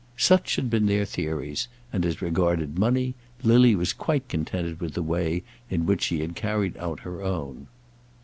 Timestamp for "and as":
1.93-2.23